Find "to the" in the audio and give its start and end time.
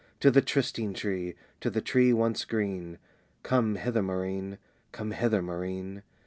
0.21-0.41, 1.59-1.79